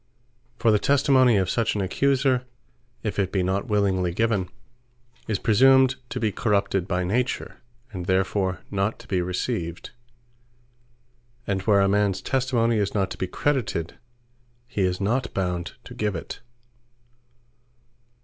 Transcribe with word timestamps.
For 0.57 0.71
the 0.71 0.79
Testimony 0.79 1.37
of 1.37 1.47
such 1.47 1.75
an 1.75 1.81
Accuser, 1.81 2.45
if 3.03 3.19
it 3.19 3.31
be 3.31 3.43
not 3.43 3.67
willingly 3.67 4.11
given, 4.11 4.49
is 5.27 5.37
praesumed 5.37 5.93
to 6.09 6.19
be 6.19 6.31
corrupted 6.31 6.87
by 6.87 7.03
Nature; 7.03 7.61
and 7.93 8.07
therefore 8.07 8.61
not 8.71 8.97
to 9.01 9.07
be 9.07 9.21
received: 9.21 9.91
and 11.45 11.61
where 11.67 11.81
a 11.81 11.87
mans 11.87 12.19
Testimony 12.23 12.77
is 12.77 12.95
not 12.95 13.11
to 13.11 13.17
be 13.19 13.27
credited, 13.27 13.99
his 14.67 14.99
not 14.99 15.31
bound 15.35 15.73
to 15.83 15.93
give 15.93 16.15
it. 16.15 16.39